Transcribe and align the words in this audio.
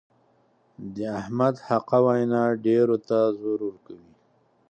د 0.95 0.97
احمد 1.19 1.55
حقه 1.67 1.97
وینا 2.05 2.43
ډېرو 2.65 2.97
ته 3.07 3.17
زور 3.39 3.59
ورکوي. 3.69 4.13